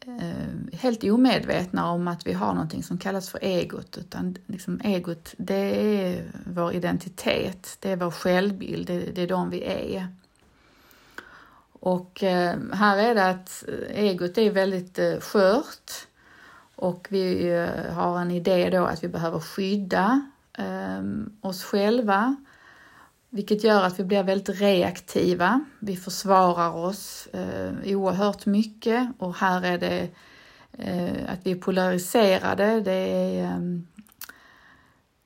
[0.07, 5.34] Eh, helt omedvetna om att vi har någonting som kallas för egot, utan liksom egot
[5.36, 5.55] det
[6.05, 10.09] är vår identitet, det är vår självbild, det, det är de vi är.
[11.80, 15.92] Och eh, här är det att egot är väldigt eh, skört
[16.76, 21.02] och vi eh, har en idé då att vi behöver skydda eh,
[21.40, 22.36] oss själva
[23.35, 25.64] vilket gör att vi blir väldigt reaktiva.
[25.78, 30.09] Vi försvarar oss eh, oerhört mycket och här är det
[30.72, 32.80] eh, att vi är polariserade.
[32.80, 33.87] Det är ehm,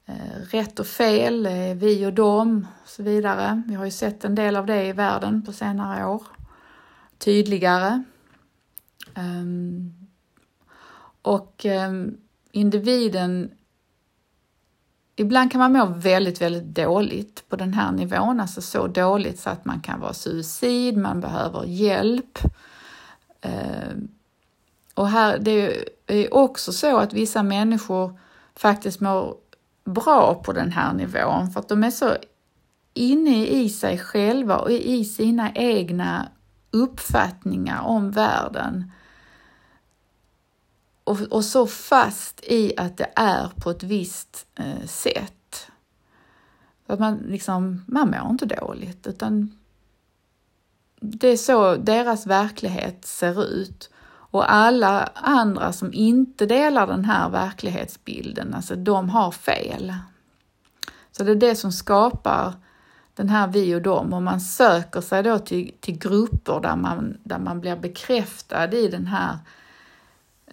[0.07, 3.63] eh, rätt och fel, det är vi och dem och så vidare.
[3.67, 6.23] Vi har ju sett en del av det i världen på senare år.
[7.19, 8.05] Tydligare.
[9.15, 9.93] Ehm,
[11.23, 12.17] och ehm,
[12.53, 13.51] individen
[15.21, 19.51] Ibland kan man må väldigt, väldigt dåligt på den här nivån, alltså så dåligt så
[19.51, 22.39] att man kan vara suicid, man behöver hjälp.
[23.41, 23.97] Eh,
[24.95, 28.19] och här, det är också så att vissa människor
[28.57, 29.35] faktiskt mår
[29.85, 32.17] bra på den här nivån för att de är så
[32.95, 36.29] inne i sig själva och i sina egna
[36.71, 38.93] uppfattningar om världen
[41.09, 45.71] och, och så fast i att det är på ett visst eh, sätt.
[46.87, 49.59] Att man, liksom, man mår inte dåligt utan
[51.01, 53.91] det är så deras verklighet ser ut.
[54.31, 59.95] Och alla andra som inte delar den här verklighetsbilden, alltså de har fel.
[61.13, 62.53] Så det är det som skapar
[63.15, 67.17] den här vi och dem och man söker sig då till, till grupper där man,
[67.25, 69.39] där man blir bekräftad i den här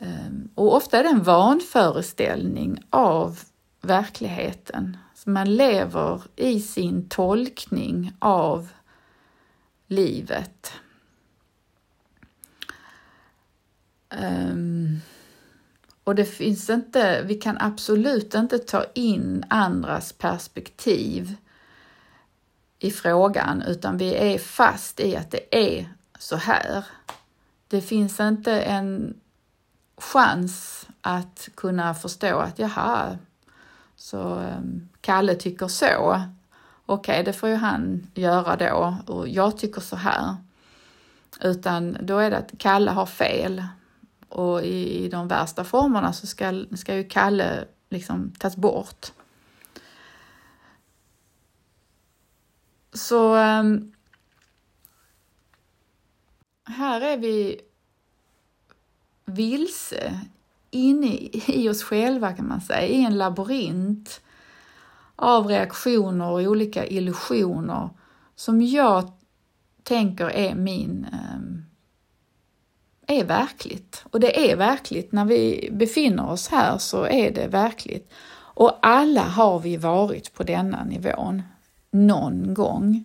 [0.01, 3.39] Ehm, och ofta är det en vanföreställning av
[3.81, 4.97] verkligheten.
[5.13, 8.67] Så man lever i sin tolkning av
[9.87, 10.71] livet.
[14.21, 15.01] Um,
[16.03, 21.35] och det finns inte, vi kan absolut inte ta in andras perspektiv
[22.79, 25.89] i frågan utan vi är fast i att det är
[26.19, 26.85] så här.
[27.67, 29.19] Det finns inte en
[29.97, 33.17] chans att kunna förstå att jaha,
[33.95, 36.21] så ehm, Kalle tycker så.
[36.85, 40.35] Okej, okay, det får ju han göra då och jag tycker så här.
[41.41, 43.63] Utan då är det att Kalle har fel
[44.29, 49.11] och i, i de värsta formerna så ska, ska ju Kalle liksom tas bort.
[52.93, 53.93] Så ehm,
[56.63, 57.61] här är vi
[59.25, 60.19] vilse
[60.71, 61.17] inne
[61.47, 64.21] i oss själva kan man säga, i en labyrint
[65.15, 67.89] av reaktioner och olika illusioner
[68.35, 69.11] som jag
[69.83, 71.65] tänker är min ehm,
[73.07, 74.05] är verkligt.
[74.11, 75.11] Och det är verkligt.
[75.11, 78.11] När vi befinner oss här så är det verkligt.
[78.55, 81.43] Och alla har vi varit på denna nivån
[81.91, 83.03] någon gång.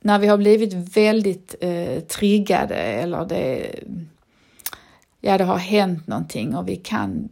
[0.00, 3.74] När vi har blivit väldigt eh, triggade eller det
[5.20, 7.28] ja, det har hänt någonting och vi kan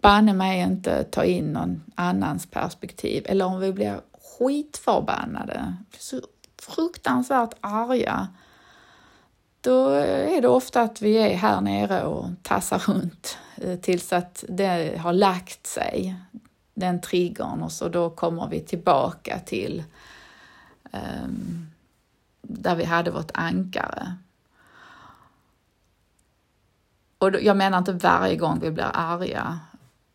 [0.00, 3.26] banne mig inte ta in någon annans perspektiv.
[3.26, 4.00] Eller om vi blir
[4.38, 6.20] skitförbannade, så
[6.62, 8.28] fruktansvärt arga,
[9.60, 14.44] då är det ofta att vi är här nere och tassar runt eh, tills att
[14.48, 16.14] det har lagt sig,
[16.74, 19.84] den triggern, och så då kommer vi tillbaka till
[20.92, 21.66] um,
[22.42, 24.16] där vi hade vårt ankare.
[27.18, 29.60] Och jag menar inte varje gång vi blir arga,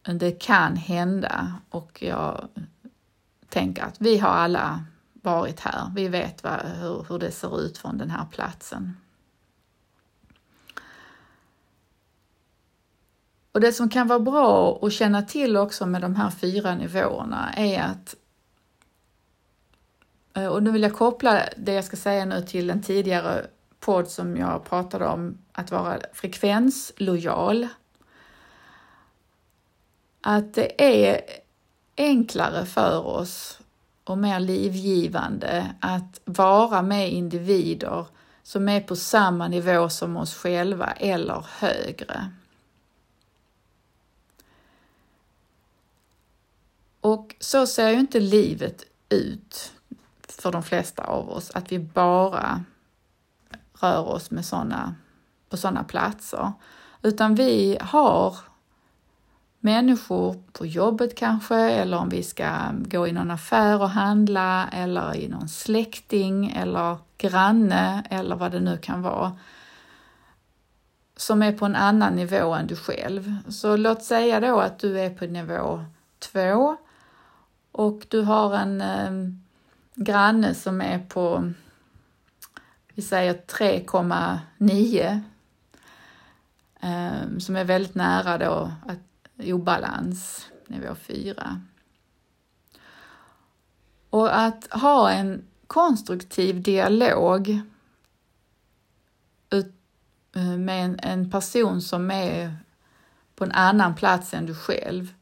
[0.08, 2.48] men det kan hända och jag
[3.50, 5.92] tänker att vi har alla varit här.
[5.96, 8.98] Vi vet vad, hur, hur det ser ut från den här platsen.
[13.52, 17.54] Och det som kan vara bra att känna till också med de här fyra nivåerna
[17.54, 18.16] är att
[20.34, 23.48] eh, och nu vill jag koppla det jag ska säga nu till en tidigare
[23.80, 27.68] podd som jag pratade om att vara frekvenslojal.
[30.22, 31.22] Att det är
[31.98, 33.60] enklare för oss
[34.04, 38.06] och mer livgivande att vara med individer
[38.44, 42.32] som är på samma nivå som oss själva eller högre.
[47.02, 49.74] Och så ser ju inte livet ut
[50.22, 52.64] för de flesta av oss, att vi bara
[53.74, 54.96] rör oss med sådana
[55.50, 56.52] på sådana platser.
[57.02, 58.36] Utan vi har
[59.60, 65.16] människor på jobbet kanske, eller om vi ska gå i någon affär och handla, eller
[65.16, 69.38] i någon släkting eller granne eller vad det nu kan vara
[71.20, 73.36] som är på en annan nivå än du själv.
[73.50, 75.86] Så låt säga då att du är på nivå
[76.20, 76.78] två
[77.72, 79.12] och du har en eh,
[79.96, 81.54] granne som är på
[82.94, 85.22] vi säger 3,9
[86.80, 89.00] Ehm, som är väldigt nära då att,
[89.38, 91.62] obalans, nivå 4.
[94.10, 97.50] Och att ha en konstruktiv dialog
[100.36, 102.56] eh, med en, en person som är
[103.36, 105.14] på en annan plats än du själv.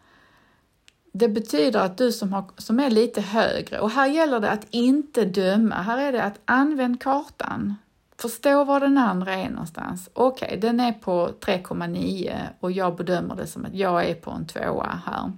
[1.12, 4.68] Det betyder att du som, har, som är lite högre, och här gäller det att
[4.70, 7.76] inte döma, här är det att använd kartan.
[8.20, 10.10] Förstå var den andra är någonstans.
[10.14, 14.32] Okej, okay, den är på 3,9 och jag bedömer det som att jag är på
[14.32, 15.32] en tvåa här.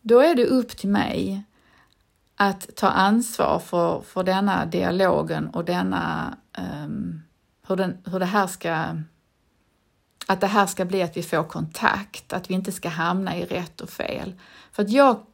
[0.00, 1.42] Då är det upp till mig
[2.36, 6.36] att ta ansvar för, för denna dialogen och denna,
[6.84, 7.22] um,
[7.66, 8.96] hur, den, hur det här ska
[10.26, 13.44] att det här ska bli att vi får kontakt, att vi inte ska hamna i
[13.44, 14.34] rätt och fel.
[14.72, 15.26] För att jag,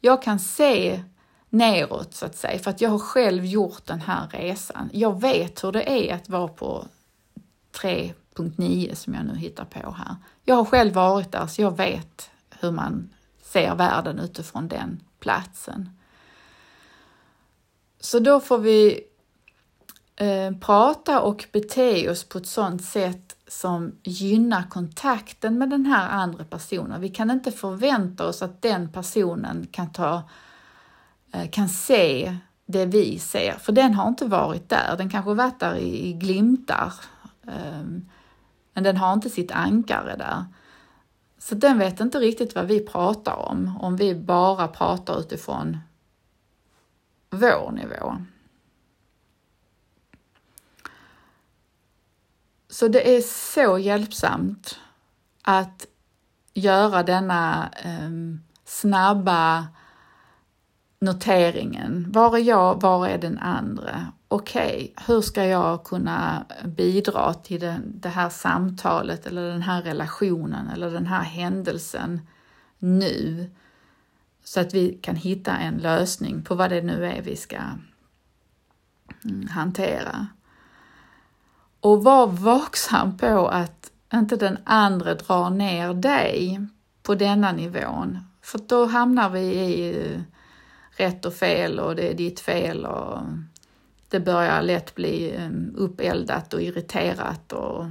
[0.00, 1.02] jag kan se
[1.56, 4.90] neråt så att säga, för att jag har själv gjort den här resan.
[4.92, 6.86] Jag vet hur det är att vara på
[7.72, 10.16] 3.9 som jag nu hittar på här.
[10.44, 12.30] Jag har själv varit där så jag vet
[12.60, 13.10] hur man
[13.42, 15.90] ser världen utifrån den platsen.
[18.00, 19.00] Så då får vi
[20.16, 26.08] eh, prata och bete oss på ett sådant sätt som gynnar kontakten med den här
[26.08, 27.00] andra personen.
[27.00, 30.22] Vi kan inte förvänta oss att den personen kan, ta, eh,
[31.32, 34.96] Eh, kan se det vi ser, för den har inte varit där.
[34.96, 36.92] Den kanske varit där i, glimtar,
[37.46, 38.08] ehm,
[38.72, 40.44] men den har inte sitt ankare där.
[41.38, 45.78] Så den vet inte riktigt vad vi pratar om, om vi bara pratar utifrån
[47.30, 48.16] vår nivå.
[52.68, 54.78] Så det är så hjälpsamt
[55.42, 55.86] att
[56.54, 58.10] göra denna eh,
[58.64, 59.66] snabba
[60.98, 62.12] noteringen.
[62.12, 62.80] Var är jag?
[62.82, 64.06] Var är den andra?
[64.28, 69.82] Okej, okay, hur ska jag kunna bidra till det, det här samtalet eller den här
[69.82, 72.20] relationen eller den här händelsen
[72.78, 73.50] nu?
[74.44, 77.56] Så att vi kan hitta en lösning på vad det nu är vi ska
[79.24, 80.26] mm, hantera.
[81.80, 86.66] Och var vaksam på att inte den andra drar ner dig
[87.02, 88.18] på denna nivån.
[88.42, 90.20] För då hamnar vi i
[90.96, 93.18] rätt och fel och det är ditt fel och
[94.08, 97.84] det börjar lätt bli ehm, uppeldat och irriterat och,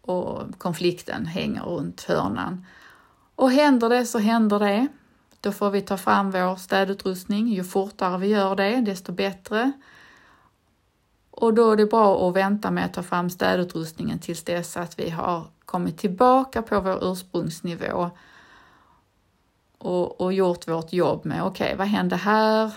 [0.00, 2.66] och konflikten hänger runt hörnan.
[3.34, 4.88] Och händer det så händer det.
[5.40, 7.48] Då får vi ta fram vår städutrustning.
[7.48, 9.72] Ju fortare vi gör det, desto bättre.
[11.30, 14.98] Och då är det bra att vänta med att ta fram städutrustningen tills dess att
[14.98, 18.10] vi har kommit tillbaka på vår ursprungsnivå
[19.84, 22.70] och, och gjort vårt jobb med, okej, okay, vad hände här?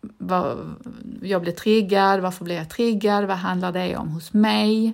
[0.00, 0.74] Var,
[1.22, 3.24] jag blev triggad, varför blev jag triggad?
[3.24, 4.92] Vad handlar det om hos mig?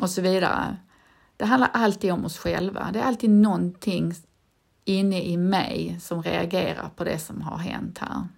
[0.00, 0.76] Och så vidare.
[1.36, 2.90] Det handlar alltid om oss själva.
[2.92, 4.14] Det är alltid någonting
[4.84, 8.28] inne i mig som reagerar på det som har hänt här.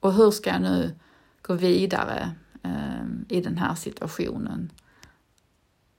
[0.00, 0.94] Och hur ska jag nu
[1.42, 2.30] gå vidare
[2.62, 4.72] eh, i den här situationen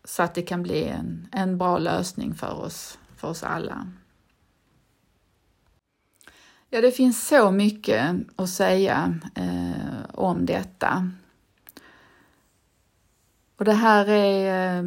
[0.04, 3.88] så att det kan bli en, en bra lösning för oss, för oss alla.
[6.74, 11.12] Ja, det finns så mycket att säga eh, om detta.
[13.58, 14.84] Och det här är eh,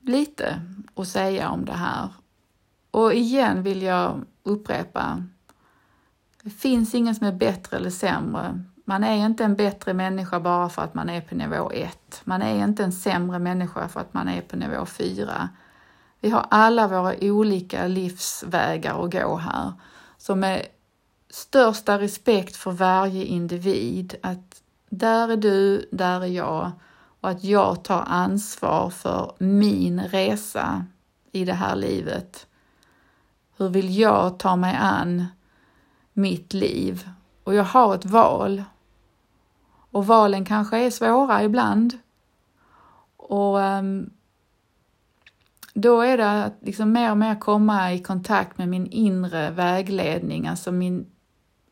[0.00, 0.60] lite
[0.94, 2.08] att säga om det här.
[2.90, 5.24] Och igen vill jag upprepa,
[6.42, 10.68] det finns ingen som är bättre eller sämre man är inte en bättre människa bara
[10.68, 12.20] för att man är på nivå 1.
[12.24, 15.48] Man är inte en sämre människa för att man är på nivå 4.
[16.20, 19.72] Vi har alla våra olika livsvägar att gå här.
[20.18, 20.66] Så med
[21.34, 26.70] största respekt för varje individ, att där är du, där är jag
[27.20, 30.86] och att jag tar ansvar för min resa
[31.32, 32.46] i det här livet.
[33.56, 35.26] Hur vill jag ta mig an
[36.12, 37.08] mitt liv?
[37.44, 38.64] Och jag har ett val
[39.90, 41.98] och valen kanske är svåra ibland.
[43.16, 44.10] Och um,
[45.74, 50.46] då är det att liksom mer och mer komma i kontakt med min inre vägledning,
[50.46, 51.06] alltså min,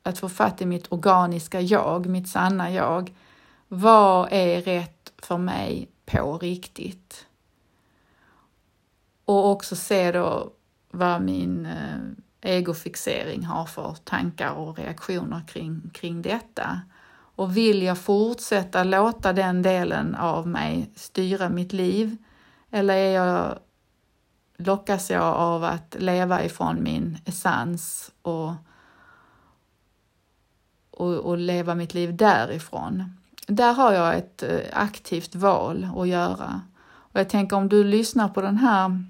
[0.02, 3.14] att få fatt i mitt organiska jag, mitt sanna jag.
[3.68, 7.26] Vad är rätt för mig på riktigt?
[9.24, 10.52] Och också se då
[10.90, 11.98] vad min eh,
[12.40, 16.80] egofixering har för tankar och reaktioner kring, kring detta.
[17.34, 22.16] Och vill jag fortsätta låta den delen av mig styra mitt liv?
[22.70, 23.58] Eller är jag,
[24.56, 28.52] lockas jag av att leva ifrån min essens och,
[31.02, 33.16] och, och leva mitt liv därifrån.
[33.46, 36.62] Där har jag ett eh, aktivt val att göra.
[36.84, 39.04] Och jag tänker om du lyssnar på den här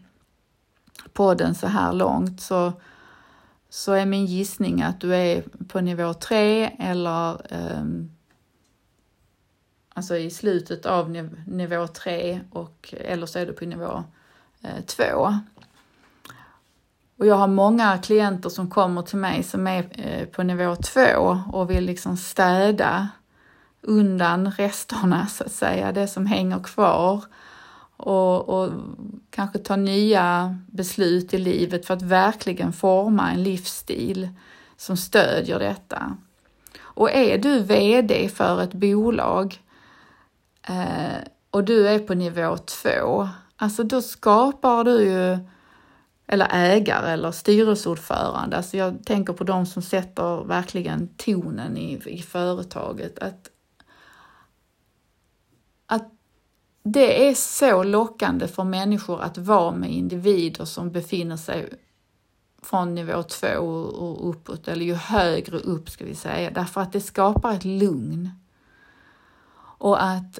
[1.13, 2.73] podden så här långt så,
[3.69, 8.11] så är min gissning att du är på nivå 3 eller um,
[9.95, 11.11] alltså i slutet av
[11.47, 14.05] nivå 3 och, eller så är du på nivå
[14.87, 15.03] 2.
[15.03, 15.37] Eh,
[17.23, 21.01] och jag har många klienter som kommer till mig som är eh, på nivå 2
[21.53, 23.09] och vill liksom städa
[23.81, 27.25] undan resterna så att säga, det som hänger kvar
[27.97, 28.71] och, och
[29.31, 34.29] kanske ta nya beslut i livet för att verkligen forma en livsstil
[34.77, 36.17] som stödjer detta.
[36.81, 39.61] Och är du VD för ett bolag
[40.69, 41.19] eh,
[41.51, 45.39] och du är på nivå två, alltså då skapar du ju,
[46.33, 52.23] eller ägare eller styrelseordförande, alltså jag tänker på de som sätter verkligen tonen i, i
[52.23, 53.51] företaget, att,
[55.87, 56.11] att
[56.83, 61.69] det är så lockande för människor att vara med individer som befinner sig
[62.63, 67.01] från nivå två och uppåt, eller ju högre upp ska vi säga, därför att det
[67.01, 68.31] skapar ett lugn.
[69.79, 70.39] Och att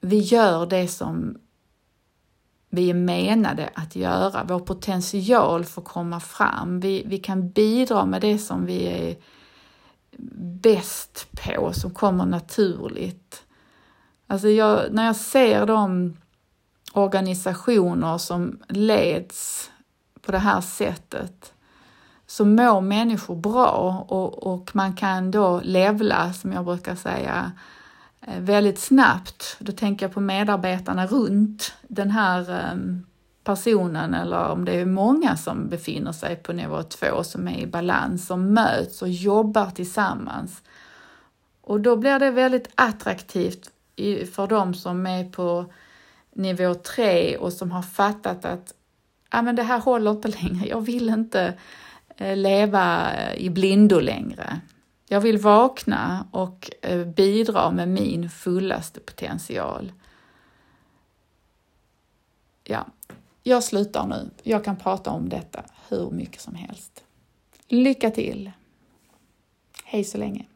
[0.00, 1.38] vi gör det som
[2.70, 4.44] vi är menade att göra.
[4.48, 6.80] Vår potential får komma fram.
[6.80, 9.16] Vi, vi kan bidra med det som vi är
[10.62, 13.42] bäst på, som kommer naturligt.
[14.26, 16.16] Alltså jag, när jag ser de
[16.92, 19.70] organisationer som leds
[20.22, 21.52] på det här sättet
[22.26, 27.50] så mår människor bra och, och man kan då levla, som jag brukar säga, eh,
[28.30, 29.56] Eh, väldigt snabbt.
[29.58, 33.06] Då tänker jag på medarbetarna runt den här ehm,
[33.44, 37.66] personen eller om det är många som befinner sig på nivå två som är i
[37.66, 40.62] balans, som möts och jobbar tillsammans.
[41.60, 43.70] Och då blir det väldigt attraktivt
[44.34, 45.72] för de som är på
[46.34, 48.74] nivå 3 och som har fattat att
[49.28, 51.54] ah, men det här håller inte längre, jag vill inte
[52.16, 54.60] eh, leva eh, i blindo längre.
[55.12, 59.92] Jag vill vakna och eh, bidra med min fullaste potential.
[62.64, 62.86] Ja,
[63.42, 64.30] jag slutar nu.
[64.42, 67.04] Jag kan prata om detta hur mycket som helst.
[67.68, 68.50] Lycka till!
[69.84, 70.46] Hej så länge!